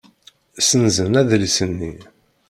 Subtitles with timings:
[0.59, 1.93] Ssenzen adlis-nni.